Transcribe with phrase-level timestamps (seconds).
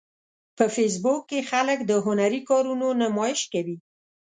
[0.57, 3.77] په فېسبوک کې خلک د هنري کارونو نمایش کوي